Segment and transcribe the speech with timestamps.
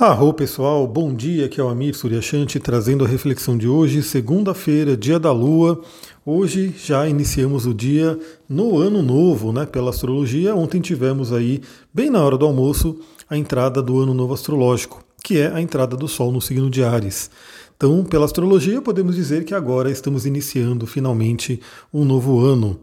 [0.00, 4.96] Arro pessoal, bom dia, aqui é o Amir Suryashanti trazendo a reflexão de hoje, segunda-feira,
[4.96, 5.82] dia da lua.
[6.24, 8.18] Hoje já iniciamos o dia
[8.48, 10.54] no ano novo, né, pela astrologia.
[10.54, 11.60] Ontem tivemos aí,
[11.92, 15.94] bem na hora do almoço, a entrada do ano novo astrológico, que é a entrada
[15.98, 17.30] do Sol no signo de Ares.
[17.76, 21.60] Então, pela astrologia, podemos dizer que agora estamos iniciando finalmente
[21.92, 22.80] um novo ano.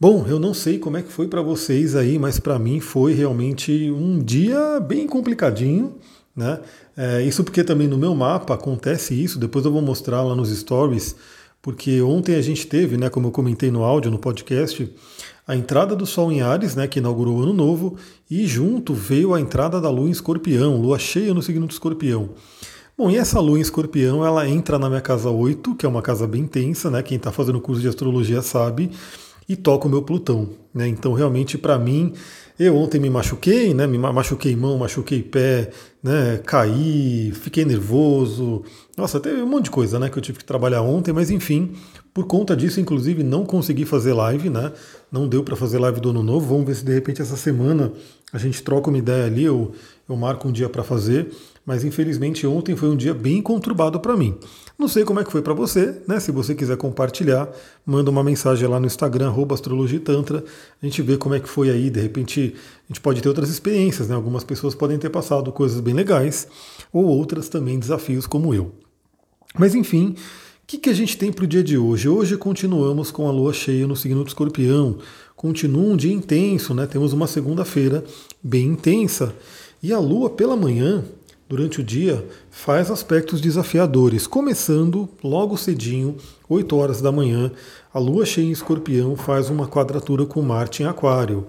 [0.00, 3.12] Bom, eu não sei como é que foi para vocês aí, mas para mim foi
[3.12, 5.94] realmente um dia bem complicadinho.
[6.34, 6.60] Né?
[6.96, 10.56] É, isso porque também no meu mapa acontece isso, depois eu vou mostrar lá nos
[10.56, 11.16] stories,
[11.60, 14.90] porque ontem a gente teve, né, como eu comentei no áudio, no podcast,
[15.46, 17.96] a entrada do Sol em Ares, né, que inaugurou o ano novo,
[18.30, 22.30] e junto veio a entrada da Lua em Escorpião, Lua cheia no signo de Escorpião.
[22.96, 26.02] Bom, e essa Lua em Escorpião, ela entra na minha casa 8, que é uma
[26.02, 27.02] casa bem tensa, né?
[27.02, 28.90] Quem está fazendo curso de astrologia sabe,
[29.48, 30.86] e toca o meu Plutão, né?
[30.86, 32.12] Então, realmente, para mim,
[32.62, 33.86] eu ontem me machuquei, né?
[33.86, 35.70] Me machuquei mão, machuquei pé,
[36.02, 36.38] né?
[36.44, 38.62] Caí, fiquei nervoso.
[38.98, 40.10] Nossa, teve um monte de coisa, né?
[40.10, 41.72] Que eu tive que trabalhar ontem, mas enfim,
[42.12, 44.72] por conta disso, inclusive, não consegui fazer live, né?
[45.10, 46.48] Não deu para fazer live do ano novo.
[46.48, 47.92] Vamos ver se de repente essa semana
[48.30, 49.72] a gente troca uma ideia ali, eu,
[50.06, 51.32] eu marco um dia para fazer.
[51.70, 54.34] Mas infelizmente ontem foi um dia bem conturbado para mim.
[54.76, 56.18] Não sei como é que foi para você, né?
[56.18, 57.48] Se você quiser compartilhar,
[57.86, 60.42] manda uma mensagem lá no Instagram, astrologitantra.
[60.82, 61.88] A gente vê como é que foi aí.
[61.88, 64.16] De repente, a gente pode ter outras experiências, né?
[64.16, 66.48] Algumas pessoas podem ter passado coisas bem legais,
[66.92, 68.72] ou outras também desafios como eu.
[69.56, 70.16] Mas enfim, o
[70.66, 72.08] que, que a gente tem para o dia de hoje?
[72.08, 74.98] Hoje continuamos com a lua cheia no signo do escorpião.
[75.36, 76.84] Continua um dia intenso, né?
[76.88, 78.02] Temos uma segunda-feira
[78.42, 79.32] bem intensa.
[79.80, 81.04] E a lua pela manhã,
[81.50, 86.16] durante o dia, faz aspectos desafiadores, começando logo cedinho,
[86.48, 87.50] 8 horas da manhã,
[87.92, 91.48] a lua cheia em escorpião faz uma quadratura com Marte em Aquário.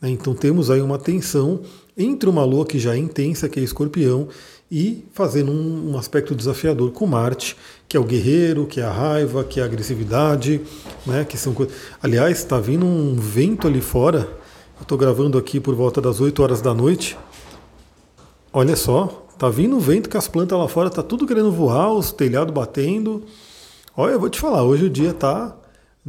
[0.00, 0.10] Né?
[0.10, 1.62] Então temos aí uma tensão
[1.98, 4.28] entre uma lua que já é intensa, que é escorpião,
[4.70, 7.56] e fazendo um, aspecto desafiador com Marte,
[7.88, 10.60] que é o guerreiro, que é a raiva, que é a agressividade,
[11.04, 11.24] né?
[11.24, 11.52] Que são.
[12.00, 14.28] Aliás, está vindo um vento ali fora.
[14.78, 17.18] Eu estou gravando aqui por volta das 8 horas da noite.
[18.52, 21.94] Olha só, Tá vindo o vento que as plantas lá fora tá tudo querendo voar,
[21.94, 23.24] os telhados batendo.
[23.96, 25.56] Olha, eu vou te falar, hoje o dia tá.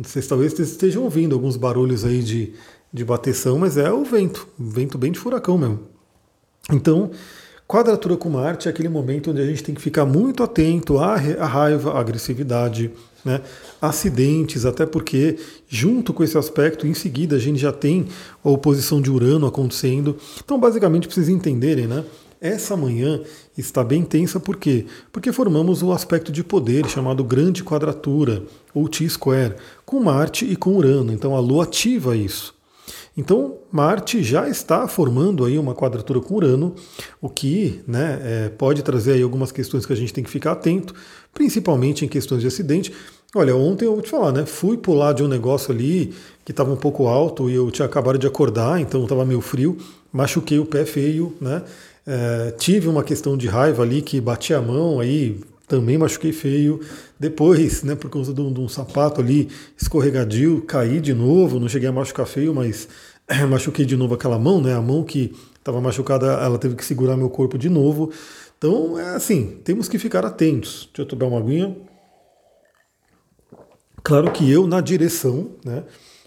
[0.03, 2.51] Se talvez vocês estejam ouvindo alguns barulhos aí de,
[2.91, 5.79] de bateção, mas é o vento, vento bem de furacão mesmo.
[6.73, 7.11] Então,
[7.65, 11.15] quadratura com Marte é aquele momento onde a gente tem que ficar muito atento à,
[11.15, 12.91] raiva, à agressividade,
[13.23, 13.39] né?
[13.81, 15.37] acidentes, até porque,
[15.69, 18.07] junto com esse aspecto, em seguida a gente já tem
[18.43, 20.17] a oposição de Urano acontecendo.
[20.43, 22.03] Então, basicamente, vocês entenderem, né?
[22.41, 23.21] Essa manhã
[23.55, 24.87] está bem tensa por quê?
[25.11, 28.41] Porque formamos o aspecto de poder chamado grande quadratura,
[28.73, 31.13] ou T-square, com Marte e com Urano.
[31.13, 32.55] Então a Lua ativa isso.
[33.15, 36.73] Então Marte já está formando aí uma quadratura com Urano,
[37.21, 40.53] o que né, é, pode trazer aí algumas questões que a gente tem que ficar
[40.53, 40.95] atento,
[41.31, 42.91] principalmente em questões de acidente.
[43.35, 44.47] Olha, ontem eu vou te falar, né?
[44.47, 46.11] Fui pular de um negócio ali
[46.43, 49.77] que estava um pouco alto e eu tinha acabado de acordar, então estava meio frio,
[50.11, 51.61] machuquei o pé feio, né?
[52.05, 56.81] É, tive uma questão de raiva ali que bati a mão, aí também machuquei feio.
[57.19, 61.69] Depois, né, por causa de um, de um sapato ali escorregadio, caí de novo, não
[61.69, 62.87] cheguei a machucar feio, mas
[63.49, 64.73] machuquei de novo aquela mão, né?
[64.73, 68.11] A mão que estava machucada, ela teve que segurar meu corpo de novo.
[68.57, 70.89] Então, é assim, temos que ficar atentos.
[70.93, 71.75] Deixa eu tomar uma aguinha.
[74.03, 75.83] Claro que eu na direção, né?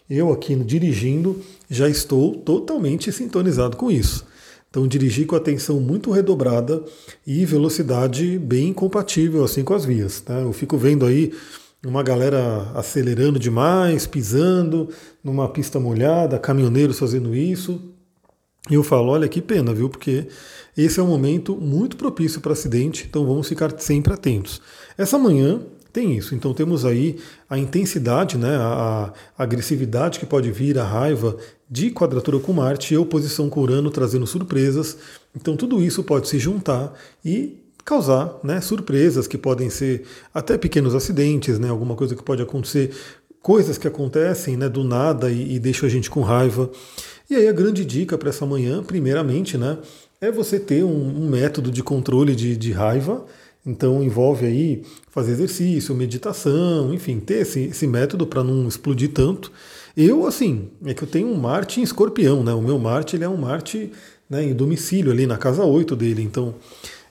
[0.08, 4.26] Eu aqui dirigindo, já estou totalmente sintonizado com isso.
[4.74, 6.82] Então dirigir com atenção muito redobrada
[7.24, 10.20] e velocidade bem compatível assim com as vias.
[10.20, 10.40] Tá?
[10.40, 11.32] Eu fico vendo aí
[11.86, 14.88] uma galera acelerando demais, pisando
[15.22, 17.80] numa pista molhada, caminhoneiros fazendo isso.
[18.68, 19.88] E eu falo, olha que pena, viu?
[19.88, 20.26] Porque
[20.76, 24.60] esse é um momento muito propício para acidente, então vamos ficar sempre atentos.
[24.98, 25.60] Essa manhã
[25.94, 26.34] tem isso.
[26.34, 31.36] Então temos aí a intensidade, né, a, a, agressividade que pode vir, a raiva
[31.74, 34.96] de quadratura com Marte e oposição com Urano trazendo surpresas.
[35.34, 36.94] Então tudo isso pode se juntar
[37.24, 42.40] e causar né, surpresas que podem ser até pequenos acidentes, né, alguma coisa que pode
[42.40, 42.92] acontecer,
[43.42, 46.70] coisas que acontecem né, do nada e, e deixam a gente com raiva.
[47.28, 49.76] E aí a grande dica para essa manhã, primeiramente, né,
[50.20, 53.26] é você ter um, um método de controle de, de raiva
[53.66, 59.50] então envolve aí fazer exercício, meditação, enfim, ter esse, esse método para não explodir tanto.
[59.96, 62.52] Eu, assim, é que eu tenho um Marte em escorpião, né?
[62.52, 63.92] O meu Marte ele é um Marte
[64.28, 66.22] né, em domicílio ali na casa 8 dele.
[66.22, 66.54] Então,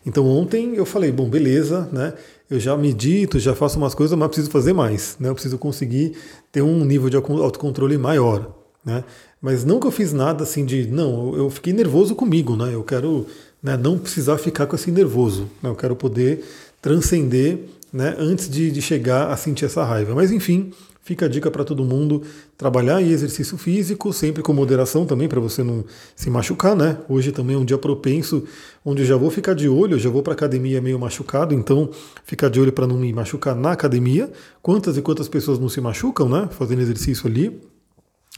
[0.05, 2.13] então ontem eu falei, bom, beleza, né?
[2.49, 5.29] Eu já medito, já faço umas coisas, mas preciso fazer mais, né?
[5.29, 6.13] Eu preciso conseguir
[6.51, 8.53] ter um nível de autocontrole maior,
[8.85, 9.03] né?
[9.41, 12.73] Mas não que eu fiz nada assim de, não, eu fiquei nervoso comigo, né?
[12.73, 13.25] Eu quero
[13.61, 15.49] né, não precisar ficar com esse nervoso.
[15.61, 16.43] Né, eu quero poder
[16.81, 17.59] transcender
[17.93, 20.15] né, antes de, de chegar a sentir essa raiva.
[20.15, 20.73] Mas enfim,
[21.05, 22.21] Fica a dica para todo mundo
[22.57, 25.83] trabalhar em exercício físico, sempre com moderação também, para você não
[26.15, 26.97] se machucar, né?
[27.09, 28.45] Hoje também é um dia propenso,
[28.85, 31.89] onde eu já vou ficar de olho, eu já vou para academia meio machucado, então
[32.23, 34.31] ficar de olho para não me machucar na academia.
[34.61, 36.47] Quantas e quantas pessoas não se machucam, né?
[36.51, 37.59] Fazendo exercício ali.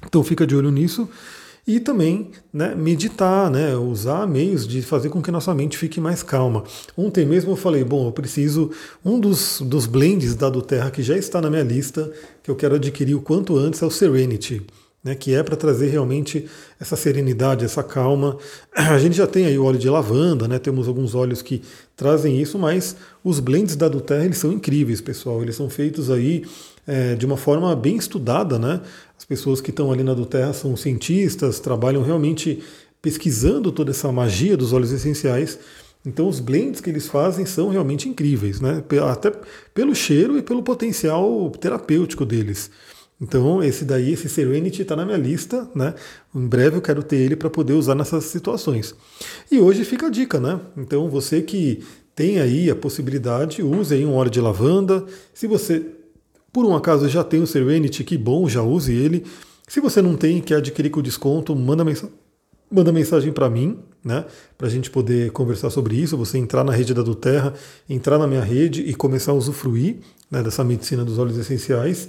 [0.04, 1.08] Então fica de olho nisso
[1.68, 6.22] e também né, meditar, né, usar meios de fazer com que nossa mente fique mais
[6.22, 6.64] calma.
[6.96, 8.70] Ontem mesmo eu falei, bom, eu preciso,
[9.04, 12.12] um dos, dos blends da do Terra que já está na minha lista,
[12.44, 14.62] que eu quero adquirir o quanto antes, é o Serenity.
[15.04, 18.40] Né, que é para trazer realmente essa serenidade, essa calma.
[18.74, 21.62] A gente já tem aí o óleo de lavanda, né, temos alguns óleos que
[21.96, 25.44] trazem isso, mas os blends da Duterra eles são incríveis, pessoal.
[25.44, 26.44] Eles são feitos aí
[26.88, 28.82] é, de uma forma bem estudada, né?
[29.18, 32.62] As pessoas que estão ali na do Terra são cientistas, trabalham realmente
[33.02, 35.60] pesquisando toda essa magia dos óleos essenciais.
[36.06, 38.84] Então os blends que eles fazem são realmente incríveis, né?
[39.10, 39.32] até
[39.74, 42.70] pelo cheiro e pelo potencial terapêutico deles.
[43.20, 45.96] Então esse daí, esse Serenity está na minha lista, né?
[46.34, 48.94] Em breve eu quero ter ele para poder usar nessas situações.
[49.50, 50.60] E hoje fica a dica, né?
[50.78, 51.82] Então você que
[52.14, 55.06] tem aí a possibilidade, use aí um óleo de lavanda.
[55.34, 55.86] Se você
[56.56, 59.26] por um acaso já tem o Serenity, que bom, já use ele.
[59.68, 62.08] Se você não tem, quer adquirir com desconto, manda, mensa
[62.72, 64.24] manda mensagem para mim, né?
[64.58, 66.16] Para a gente poder conversar sobre isso.
[66.16, 67.54] Você entrar na rede da Duterra,
[67.90, 69.98] entrar na minha rede e começar a usufruir
[70.32, 72.08] né, dessa medicina dos óleos essenciais.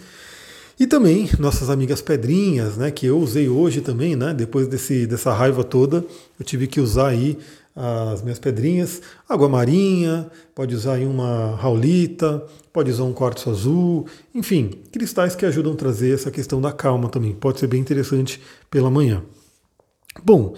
[0.79, 5.33] E também nossas amigas pedrinhas, né, que eu usei hoje também, né, depois desse, dessa
[5.33, 6.05] raiva toda,
[6.39, 7.37] eu tive que usar aí
[7.77, 12.43] as minhas pedrinhas, água marinha, pode usar aí uma raulita,
[12.73, 17.11] pode usar um quartzo azul, enfim, cristais que ajudam a trazer essa questão da calma
[17.11, 17.35] também.
[17.35, 18.41] Pode ser bem interessante
[18.71, 19.23] pela manhã.
[20.25, 20.55] Bom,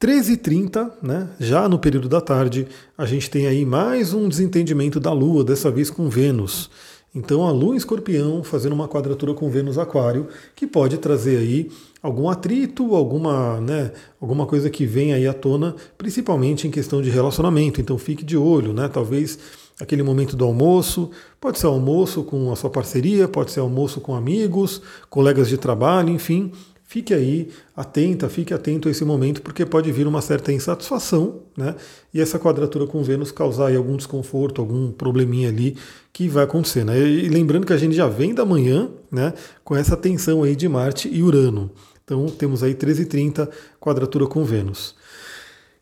[0.00, 5.12] 13h30, né, já no período da tarde, a gente tem aí mais um desentendimento da
[5.12, 6.70] Lua, dessa vez com Vênus.
[7.14, 11.70] Então a Lua em Escorpião fazendo uma quadratura com Vênus Aquário, que pode trazer aí
[12.00, 13.90] algum atrito, alguma, né,
[14.20, 17.80] alguma coisa que vem aí à tona, principalmente em questão de relacionamento.
[17.80, 18.88] Então fique de olho, né?
[18.88, 19.38] Talvez
[19.80, 21.10] aquele momento do almoço,
[21.40, 26.10] pode ser almoço com a sua parceria, pode ser almoço com amigos, colegas de trabalho,
[26.10, 26.52] enfim,
[26.90, 31.76] fique aí atenta, fique atento a esse momento, porque pode vir uma certa insatisfação, né?
[32.12, 35.76] E essa quadratura com Vênus causar algum desconforto, algum probleminha ali
[36.12, 36.98] que vai acontecer, né?
[36.98, 39.32] E lembrando que a gente já vem da manhã, né?
[39.62, 41.70] Com essa tensão aí de Marte e Urano.
[42.04, 43.48] Então temos aí 13h30,
[43.78, 44.96] quadratura com Vênus.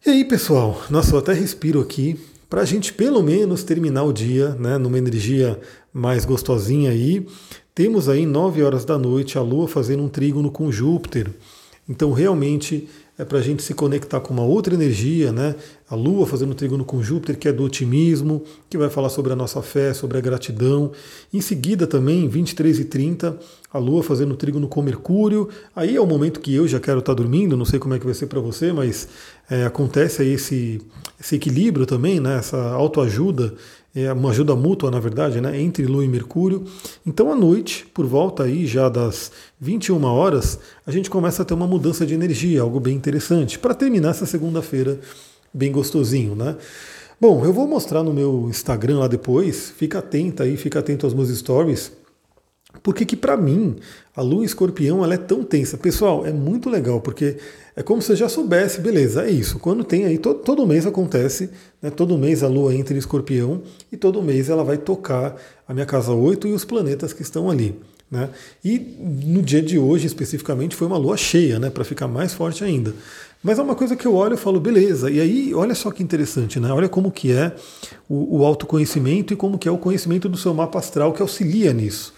[0.05, 2.21] E aí, pessoal, nossa, eu até respiro aqui
[2.51, 4.77] para a gente pelo menos terminar o dia, né?
[4.77, 5.59] Numa energia
[5.91, 7.27] mais gostosinha aí.
[7.79, 11.31] Temos aí 9 horas da noite a Lua fazendo um trígono com Júpiter.
[11.89, 15.55] Então, realmente, é para a gente se conectar com uma outra energia, né?
[15.89, 19.33] A Lua fazendo um trígono com Júpiter, que é do otimismo, que vai falar sobre
[19.33, 20.91] a nossa fé, sobre a gratidão.
[21.33, 23.39] Em seguida, também, 23 e 30,
[23.73, 25.49] a Lua fazendo um trígono com Mercúrio.
[25.77, 28.01] Aí é o momento que eu já quero estar tá dormindo, não sei como é
[28.01, 29.09] que vai ser para você, mas
[29.49, 30.81] é, acontece aí esse,
[31.21, 32.39] esse equilíbrio também, né?
[32.39, 33.55] Essa autoajuda
[33.95, 36.65] é uma ajuda mútua, na verdade, né, entre Lua e Mercúrio.
[37.07, 41.55] Então, à noite, por volta aí já das 21 horas, a gente começa a ter
[41.55, 45.01] uma mudança de energia, algo bem interessante, para terminar essa segunda-feira
[45.53, 46.57] bem gostosinho, né?
[47.21, 51.15] Bom, eu vou mostrar no meu Instagram lá depois, fica atento aí, fica atento aos
[51.15, 51.91] meus stories,
[52.89, 53.77] porque que para mim
[54.17, 55.77] a lua em escorpião ela é tão tensa.
[55.77, 57.37] Pessoal, é muito legal, porque
[57.77, 59.59] é como se eu já soubesse, beleza, é isso.
[59.59, 61.51] Quando tem aí, todo, todo mês acontece,
[61.83, 63.61] né, todo mês a Lua entra em escorpião
[63.93, 65.37] e todo mês ela vai tocar
[65.69, 67.79] a minha casa 8 e os planetas que estão ali.
[68.11, 68.31] Né?
[68.65, 72.65] E no dia de hoje, especificamente, foi uma lua cheia, né, para ficar mais forte
[72.65, 72.95] ainda.
[73.43, 76.03] Mas é uma coisa que eu olho e falo, beleza, e aí olha só que
[76.03, 76.73] interessante, né?
[76.73, 77.55] Olha como que é
[78.09, 81.75] o, o autoconhecimento e como que é o conhecimento do seu mapa astral que auxilia
[81.75, 82.17] nisso.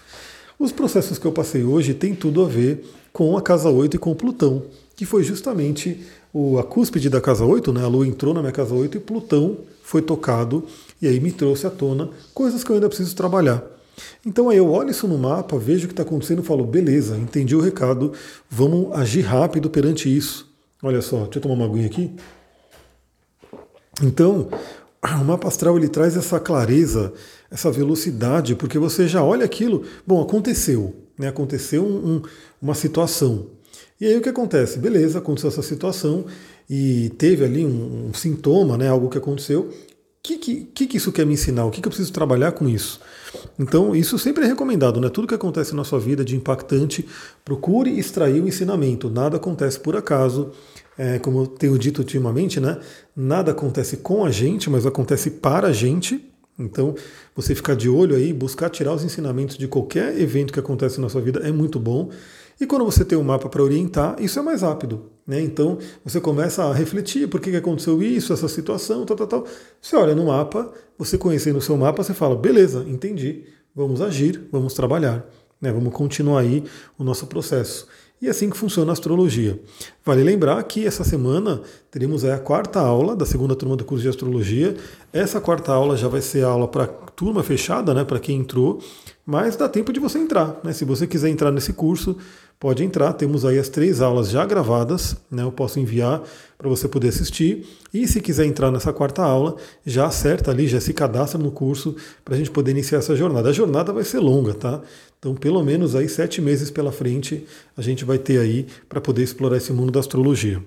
[0.61, 3.99] Os processos que eu passei hoje têm tudo a ver com a casa 8 e
[3.99, 4.63] com Plutão
[4.95, 5.99] que foi justamente
[6.59, 7.83] a cúspide da casa 8, né?
[7.83, 10.63] a Lua entrou na minha casa 8 e Plutão foi tocado
[11.01, 13.63] e aí me trouxe à tona coisas que eu ainda preciso trabalhar.
[14.23, 17.17] Então aí eu olho isso no mapa, vejo o que está acontecendo e falo, beleza,
[17.17, 18.13] entendi o recado,
[18.47, 20.47] vamos agir rápido perante isso.
[20.83, 22.11] Olha só, deixa eu tomar uma aguinha aqui.
[24.03, 24.49] Então,
[25.19, 27.11] o mapa astral ele traz essa clareza,
[27.51, 31.27] essa velocidade, porque você já olha aquilo, bom, aconteceu, né?
[31.27, 32.21] aconteceu um, um,
[32.61, 33.47] uma situação.
[33.99, 34.79] E aí o que acontece?
[34.79, 36.25] Beleza, aconteceu essa situação
[36.69, 39.69] e teve ali um, um sintoma, né, algo que aconteceu.
[40.23, 41.65] que, que, que isso quer me ensinar?
[41.65, 42.99] O que, que eu preciso trabalhar com isso?
[43.59, 45.09] Então, isso sempre é recomendado, né?
[45.09, 47.05] Tudo que acontece na sua vida de impactante,
[47.45, 49.09] procure extrair o ensinamento.
[49.09, 50.51] Nada acontece por acaso.
[50.97, 52.79] É, como eu tenho dito ultimamente, né?
[53.15, 56.30] Nada acontece com a gente, mas acontece para a gente.
[56.57, 56.95] Então,
[57.35, 61.09] você ficar de olho aí, buscar tirar os ensinamentos de qualquer evento que acontece na
[61.09, 62.09] sua vida é muito bom.
[62.59, 65.09] E quando você tem um mapa para orientar, isso é mais rápido.
[65.25, 65.41] Né?
[65.41, 69.47] Então você começa a refletir por que aconteceu isso, essa situação, tal, tal, tal.
[69.81, 74.47] Você olha no mapa, você conhecendo o seu mapa, você fala, beleza, entendi, vamos agir,
[74.51, 75.25] vamos trabalhar,
[75.59, 75.71] né?
[75.71, 76.63] vamos continuar aí
[76.97, 77.87] o nosso processo.
[78.21, 79.59] E é assim que funciona a astrologia.
[80.05, 81.59] Vale lembrar que essa semana
[81.89, 84.75] teremos a quarta aula da segunda turma do curso de astrologia.
[85.11, 88.79] Essa quarta aula já vai ser aula para turma fechada, né, para quem entrou,
[89.25, 90.59] mas dá tempo de você entrar.
[90.63, 90.71] Né?
[90.71, 92.15] Se você quiser entrar nesse curso,
[92.61, 93.11] pode entrar.
[93.13, 95.41] Temos aí as três aulas já gravadas, né?
[95.41, 96.21] Eu posso enviar
[96.59, 97.67] para você poder assistir.
[97.91, 101.95] E se quiser entrar nessa quarta aula, já acerta ali, já se cadastra no curso
[102.23, 103.49] para a gente poder iniciar essa jornada.
[103.49, 104.79] A jornada vai ser longa, tá?
[105.17, 109.23] Então, pelo menos aí sete meses pela frente a gente vai ter aí para poder
[109.23, 110.63] explorar esse mundo da astrologia.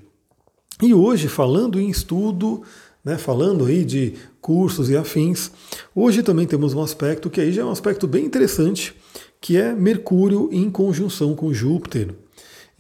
[0.83, 2.63] E hoje, falando em estudo,
[3.05, 5.53] né, falando aí de cursos e afins,
[5.95, 8.97] hoje também temos um aspecto que aí já é um aspecto bem interessante,
[9.45, 12.15] que é Mercúrio em conjunção com Júpiter.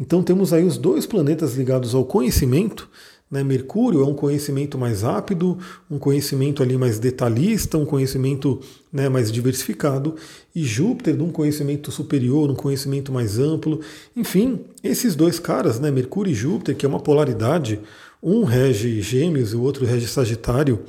[0.00, 2.88] Então temos aí os dois planetas ligados ao conhecimento.
[3.30, 3.44] Né?
[3.44, 5.58] Mercúrio é um conhecimento mais rápido,
[5.90, 10.16] um conhecimento ali mais detalhista, um conhecimento né, mais diversificado,
[10.54, 13.82] e Júpiter um conhecimento superior, um conhecimento mais amplo.
[14.16, 17.78] Enfim, esses dois caras, né, Mercúrio e Júpiter, que é uma polaridade,
[18.22, 20.80] um rege Gêmeos e o outro rege Sagitário,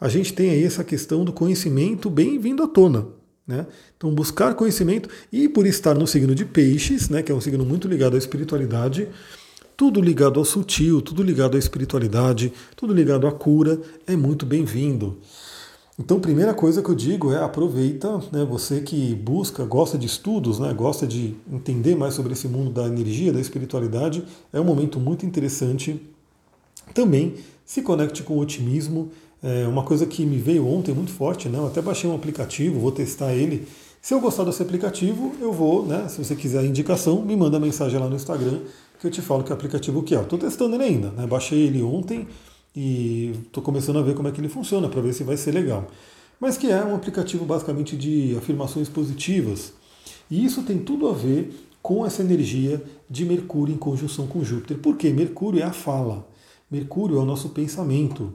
[0.00, 3.17] a gente tem aí essa questão do conhecimento bem vindo à tona.
[3.48, 3.66] Né?
[3.96, 7.64] Então, buscar conhecimento e por estar no signo de Peixes, né, que é um signo
[7.64, 9.08] muito ligado à espiritualidade,
[9.74, 15.16] tudo ligado ao sutil, tudo ligado à espiritualidade, tudo ligado à cura, é muito bem-vindo.
[15.98, 20.58] Então, primeira coisa que eu digo é aproveita, né, você que busca, gosta de estudos,
[20.58, 25.00] né, gosta de entender mais sobre esse mundo da energia, da espiritualidade, é um momento
[25.00, 26.00] muito interessante.
[26.92, 29.10] Também se conecte com o otimismo,
[29.42, 31.58] é uma coisa que me veio ontem muito forte, né?
[31.58, 33.66] Eu até baixei um aplicativo, vou testar ele.
[34.00, 36.08] Se eu gostar desse aplicativo, eu vou, né?
[36.08, 38.60] Se você quiser a indicação, me manda mensagem lá no Instagram
[39.00, 40.20] que eu te falo que aplicativo que é.
[40.20, 41.26] Estou testando ele ainda, né?
[41.26, 42.26] Baixei ele ontem
[42.74, 45.52] e estou começando a ver como é que ele funciona para ver se vai ser
[45.52, 45.86] legal.
[46.40, 49.72] Mas que é um aplicativo basicamente de afirmações positivas.
[50.30, 51.52] E isso tem tudo a ver
[51.82, 54.78] com essa energia de Mercúrio em conjunção com Júpiter.
[54.78, 55.10] Por quê?
[55.10, 56.26] Mercúrio é a fala.
[56.70, 58.32] Mercúrio é o nosso pensamento.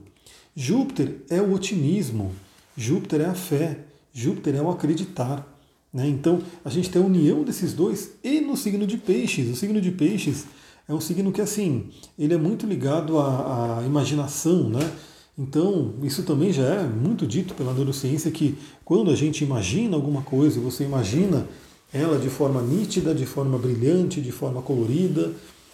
[0.56, 2.32] Júpiter é o otimismo,
[2.78, 3.80] Júpiter é a fé,
[4.14, 5.48] Júpiter é o acreditar.
[5.92, 6.08] Né?
[6.08, 9.50] Então a gente tem a união desses dois e no signo de peixes.
[9.50, 10.46] O signo de peixes
[10.88, 11.86] é um signo que assim,
[12.18, 14.92] ele é muito ligado à, à imaginação, né?
[15.38, 18.56] Então, isso também já é muito dito pela neurociência que
[18.86, 21.48] quando a gente imagina alguma coisa, você imagina
[21.92, 25.32] ela de forma nítida, de forma brilhante, de forma colorida,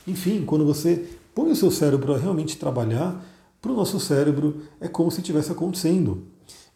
[0.07, 3.21] enfim, quando você põe o seu cérebro a realmente trabalhar,
[3.61, 6.23] para o nosso cérebro é como se estivesse acontecendo.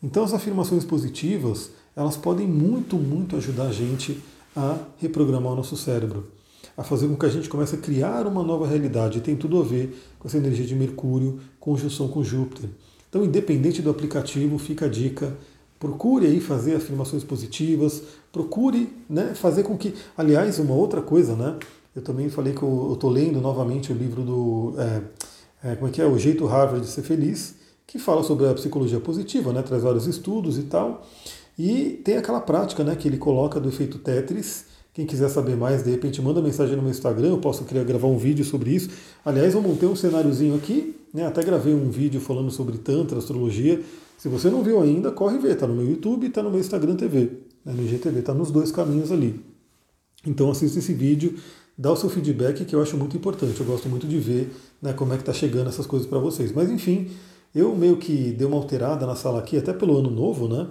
[0.02, 4.22] Então as afirmações positivas, elas podem muito, muito ajudar a gente
[4.56, 6.28] a reprogramar o nosso cérebro,
[6.76, 9.22] a fazer com que a gente comece a criar uma nova realidade.
[9.22, 12.70] Tem tudo a ver com essa energia de Mercúrio, conjunção com Júpiter.
[13.10, 15.38] Então, independente do aplicativo, fica a dica.
[15.80, 19.94] Procure aí fazer afirmações positivas, procure né, fazer com que.
[20.18, 21.58] Aliás, uma outra coisa, né?
[21.96, 24.74] Eu também falei que eu estou lendo novamente o livro do.
[24.78, 25.02] É,
[25.64, 26.06] é, como é que é?
[26.06, 27.56] O Jeito Harvard de Ser Feliz,
[27.88, 29.62] que fala sobre a psicologia positiva, né?
[29.62, 31.06] traz vários estudos e tal.
[31.58, 34.66] E tem aquela prática né, que ele coloca do efeito Tetris.
[34.94, 38.08] Quem quiser saber mais, de repente manda mensagem no meu Instagram, eu posso criar, gravar
[38.08, 38.90] um vídeo sobre isso.
[39.26, 43.82] Aliás, eu montei um cenáriozinho aqui, né, até gravei um vídeo falando sobre Tantra, astrologia.
[44.18, 46.60] Se você não viu ainda, corre ver, está no meu YouTube e está no meu
[46.60, 47.32] Instagram TV,
[47.66, 49.44] né, no IGTV, está nos dois caminhos ali.
[50.26, 51.38] Então assista esse vídeo,
[51.78, 53.60] dá o seu feedback que eu acho muito importante.
[53.60, 56.52] Eu gosto muito de ver né, como é que está chegando essas coisas para vocês.
[56.52, 57.10] Mas enfim,
[57.54, 60.68] eu meio que dei uma alterada na sala aqui, até pelo ano novo, né?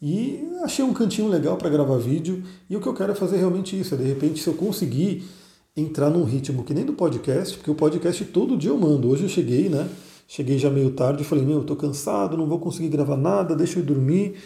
[0.00, 2.42] E achei um cantinho legal para gravar vídeo.
[2.68, 3.94] E o que eu quero é fazer realmente isso.
[3.94, 5.24] É de repente, se eu conseguir
[5.76, 9.08] entrar num ritmo que nem do podcast, porque o podcast todo dia eu mando.
[9.08, 9.88] Hoje eu cheguei, né?
[10.28, 13.54] Cheguei já meio tarde e falei, meu, eu tô cansado, não vou conseguir gravar nada,
[13.54, 14.36] deixa eu dormir.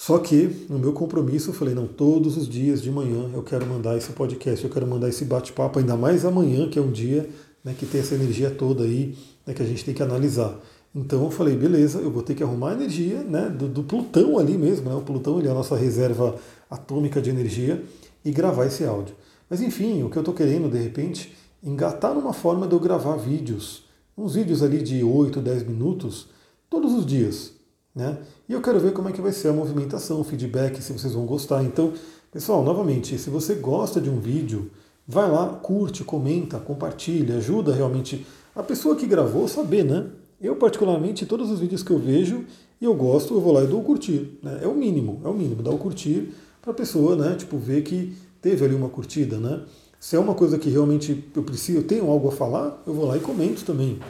[0.00, 3.66] Só que no meu compromisso eu falei, não, todos os dias de manhã eu quero
[3.66, 7.28] mandar esse podcast, eu quero mandar esse bate-papo, ainda mais amanhã, que é um dia
[7.62, 9.14] né, que tem essa energia toda aí
[9.46, 10.58] né, que a gente tem que analisar.
[10.94, 14.56] Então eu falei, beleza, eu vou ter que arrumar energia né, do, do Plutão ali
[14.56, 16.34] mesmo, né, o Plutão ele é a nossa reserva
[16.70, 17.84] atômica de energia,
[18.24, 19.14] e gravar esse áudio.
[19.50, 23.16] Mas enfim, o que eu estou querendo, de repente, engatar numa forma de eu gravar
[23.16, 23.84] vídeos,
[24.16, 26.28] uns vídeos ali de 8, 10 minutos,
[26.70, 27.52] todos os dias.
[27.94, 28.18] Né?
[28.50, 31.14] E eu quero ver como é que vai ser a movimentação, o feedback, se vocês
[31.14, 31.62] vão gostar.
[31.62, 31.92] Então,
[32.32, 34.72] pessoal, novamente, se você gosta de um vídeo,
[35.06, 40.04] vai lá, curte, comenta, compartilha, ajuda realmente a pessoa que gravou saber, né?
[40.42, 42.44] Eu, particularmente, todos os vídeos que eu vejo
[42.80, 44.36] e eu gosto, eu vou lá e dou o curtir.
[44.42, 44.58] Né?
[44.64, 47.36] É o mínimo, é o mínimo, dar o curtir para a pessoa, né?
[47.36, 49.62] Tipo, ver que teve ali uma curtida, né?
[50.00, 53.06] Se é uma coisa que realmente eu preciso, eu tenho algo a falar, eu vou
[53.06, 54.00] lá e comento também.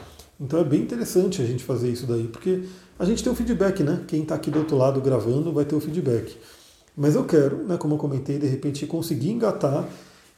[0.41, 2.63] Então é bem interessante a gente fazer isso daí, porque
[2.97, 4.03] a gente tem o feedback, né?
[4.07, 6.35] Quem está aqui do outro lado gravando vai ter o feedback.
[6.97, 9.87] Mas eu quero, né, como eu comentei, de repente conseguir engatar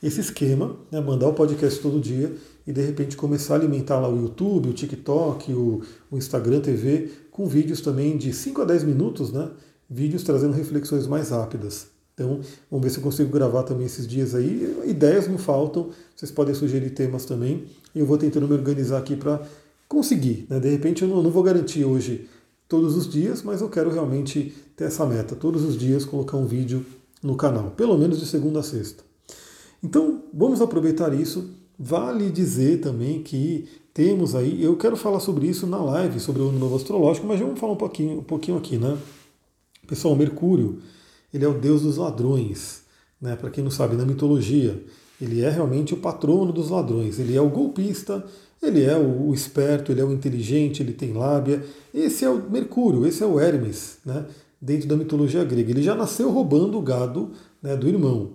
[0.01, 2.35] esse esquema, né, mandar o podcast todo dia
[2.67, 5.81] e de repente começar a alimentar lá o YouTube, o TikTok, o,
[6.11, 9.49] o Instagram TV, com vídeos também de 5 a 10 minutos, né?
[9.89, 11.87] Vídeos trazendo reflexões mais rápidas.
[12.13, 14.77] Então, vamos ver se eu consigo gravar também esses dias aí.
[14.85, 17.65] Ideias não faltam, vocês podem sugerir temas também.
[17.95, 19.41] Eu vou tentando me organizar aqui para
[19.87, 20.45] conseguir.
[20.49, 20.59] Né?
[20.59, 22.27] De repente, eu não, não, vou garantir hoje
[22.67, 25.35] todos os dias, mas eu quero realmente ter essa meta.
[25.35, 26.85] Todos os dias colocar um vídeo
[27.21, 29.03] no canal, pelo menos de segunda a sexta.
[29.81, 31.49] Então, vamos aproveitar isso.
[31.77, 36.49] Vale dizer também que temos aí, eu quero falar sobre isso na live, sobre o
[36.49, 38.97] ano novo astrológico, mas vamos falar um pouquinho, um pouquinho aqui, né?
[39.87, 40.79] Pessoal, Mercúrio
[41.33, 42.83] ele é o deus dos ladrões.
[43.19, 43.35] Né?
[43.35, 44.81] Para quem não sabe, na mitologia,
[45.23, 47.17] ele é realmente o patrono dos ladrões.
[47.17, 48.23] Ele é o golpista,
[48.61, 51.63] ele é o, esperto, ele é o inteligente, ele tem lábia.
[51.93, 54.25] Esse é o Mercúrio, esse é o Hermes, né?
[54.61, 55.71] dentro da mitologia grega.
[55.71, 58.31] Ele já nasceu roubando o gado né, do irmão.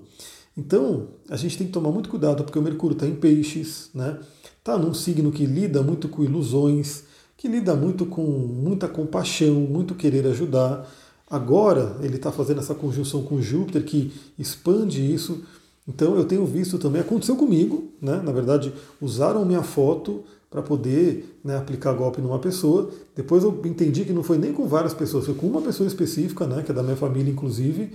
[0.56, 4.18] Então, a gente tem que tomar muito cuidado, porque o Mercúrio está em peixes, né?
[4.58, 7.04] Está num signo que lida muito com ilusões,
[7.36, 10.86] que lida muito com muita compaixão, muito querer ajudar.
[11.30, 15.44] Agora ele está fazendo essa conjunção com Júpiter que expande isso.
[15.88, 18.20] Então eu tenho visto também, aconteceu comigo, né?
[18.22, 22.90] na verdade, usaram minha foto para poder né, aplicar golpe numa pessoa.
[23.16, 26.46] Depois eu entendi que não foi nem com várias pessoas, foi com uma pessoa específica,
[26.46, 27.92] né, que é da minha família, inclusive.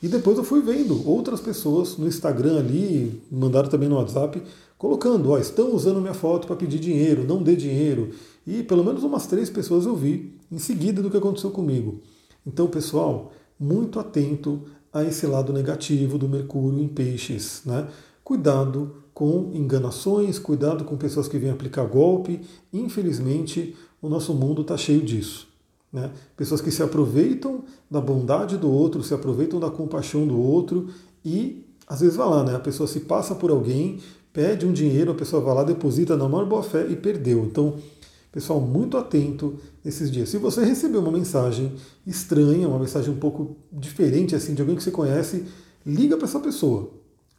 [0.00, 4.40] E depois eu fui vendo outras pessoas no Instagram ali, mandaram também no WhatsApp,
[4.78, 8.10] colocando, ó, estão usando minha foto para pedir dinheiro, não dê dinheiro.
[8.46, 12.00] E pelo menos umas três pessoas eu vi em seguida do que aconteceu comigo.
[12.46, 14.62] Então, pessoal, muito atento
[14.94, 17.62] a esse lado negativo do Mercúrio em peixes.
[17.66, 17.88] Né?
[18.22, 22.40] Cuidado com enganações, cuidado com pessoas que vêm aplicar golpe.
[22.72, 25.48] Infelizmente, o nosso mundo está cheio disso.
[25.92, 26.10] Né?
[26.36, 30.88] Pessoas que se aproveitam da bondade do outro, se aproveitam da compaixão do outro
[31.24, 32.56] e às vezes vai lá, né?
[32.56, 34.00] A pessoa se passa por alguém,
[34.32, 37.44] pede um dinheiro, a pessoa vai lá, deposita na maior boa fé e perdeu.
[37.44, 37.76] Então,
[38.34, 40.28] Pessoal, muito atento nesses dias.
[40.28, 41.72] Se você recebeu uma mensagem
[42.04, 45.44] estranha, uma mensagem um pouco diferente assim de alguém que você conhece,
[45.86, 46.90] liga para essa pessoa.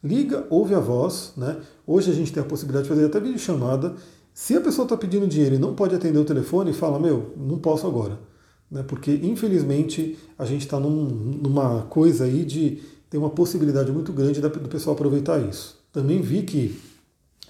[0.02, 1.58] Liga, ouve a voz, né?
[1.86, 3.94] Hoje a gente tem a possibilidade de fazer até videochamada.
[4.34, 7.58] Se a pessoa está pedindo dinheiro e não pode atender o telefone, fala, meu, não
[7.58, 8.18] posso agora.
[8.72, 8.82] Né?
[8.82, 11.10] Porque, infelizmente, a gente está num,
[11.44, 15.78] numa coisa aí de ter uma possibilidade muito grande do pessoal aproveitar isso.
[15.92, 16.80] Também vi que,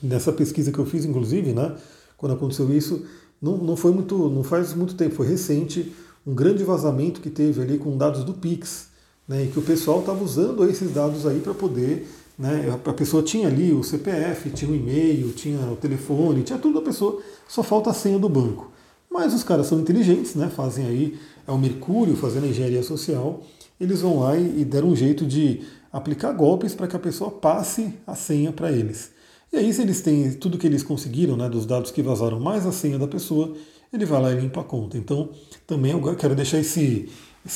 [0.01, 1.75] nessa pesquisa que eu fiz, inclusive, né,
[2.17, 3.05] quando aconteceu isso,
[3.41, 5.93] não, não foi muito, não faz muito tempo, foi recente,
[6.25, 8.87] um grande vazamento que teve ali com dados do Pix,
[9.27, 13.23] né, e que o pessoal estava usando esses dados aí para poder, né, a pessoa
[13.23, 17.63] tinha ali o CPF, tinha o e-mail, tinha o telefone, tinha tudo da pessoa, só
[17.63, 18.71] falta a senha do banco.
[19.09, 21.17] Mas os caras são inteligentes, né, fazem aí,
[21.47, 23.41] é o Mercúrio fazendo a engenharia social,
[23.79, 27.31] eles vão lá e, e deram um jeito de aplicar golpes para que a pessoa
[27.31, 29.11] passe a senha para eles.
[29.55, 32.65] E aí, se eles têm tudo que eles conseguiram, né, dos dados que vazaram, mais
[32.65, 33.55] a senha da pessoa,
[33.91, 34.97] ele vai lá e limpa a conta.
[34.97, 35.29] Então,
[35.65, 37.09] também eu quero deixar esse,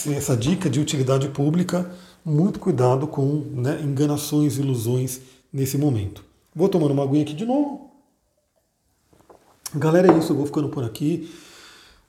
[0.07, 5.19] essa dica de utilidade pública, muito cuidado com né, enganações, ilusões
[5.51, 6.23] nesse momento.
[6.55, 7.91] Vou tomando uma aguinha aqui de novo.
[9.75, 11.29] Galera, é isso, eu vou ficando por aqui.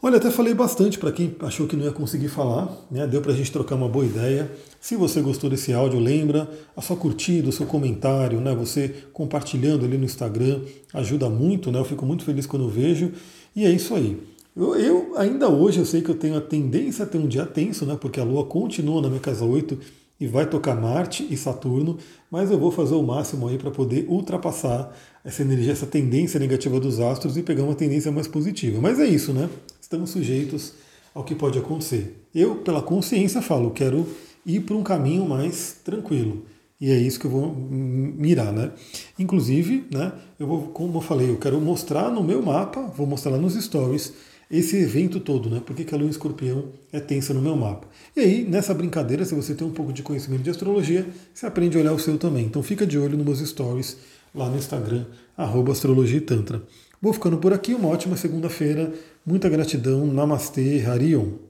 [0.02, 3.06] Olha, até falei bastante para quem achou que não ia conseguir falar, né?
[3.06, 4.50] deu para a gente trocar uma boa ideia.
[4.80, 8.54] Se você gostou desse áudio, lembra a sua curtida, o seu comentário, né?
[8.54, 10.62] você compartilhando ali no Instagram,
[10.94, 11.78] ajuda muito, né?
[11.78, 13.12] eu fico muito feliz quando eu vejo.
[13.54, 14.18] E é isso aí.
[14.56, 17.44] Eu, eu, ainda hoje eu sei que eu tenho a tendência a ter um dia
[17.44, 17.94] tenso, né?
[18.00, 19.78] porque a Lua continua na minha casa 8
[20.20, 21.96] e vai tocar Marte e Saturno,
[22.30, 26.78] mas eu vou fazer o máximo aí para poder ultrapassar essa energia, essa tendência negativa
[26.78, 28.80] dos astros e pegar uma tendência mais positiva.
[28.80, 29.48] Mas é isso, né?
[29.90, 30.74] estamos sujeitos
[31.12, 32.24] ao que pode acontecer.
[32.32, 34.06] Eu, pela consciência, falo, quero
[34.46, 36.44] ir para um caminho mais tranquilo.
[36.80, 38.70] E é isso que eu vou mirar, né?
[39.18, 43.32] Inclusive, né, eu vou, como eu falei, eu quero mostrar no meu mapa, vou mostrar
[43.32, 44.14] lá nos stories,
[44.50, 45.62] esse evento todo, né?
[45.64, 47.86] Porque que a lua em escorpião é tensa no meu mapa.
[48.16, 51.76] E aí, nessa brincadeira, se você tem um pouco de conhecimento de astrologia, você aprende
[51.76, 52.46] a olhar o seu também.
[52.46, 53.96] Então fica de olho nos meus stories
[54.34, 56.62] lá no Instagram, arroba astrologia tantra.
[57.00, 58.92] Vou ficando por aqui, uma ótima segunda-feira.
[59.24, 60.06] Muita gratidão.
[60.06, 61.49] Namastê, Harion.